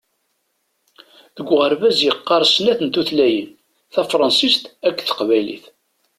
[1.35, 3.49] Deg uɣerbaz yeqqaṛ snat n tutlayin:
[3.93, 5.63] Tafransist akked taqbaylit.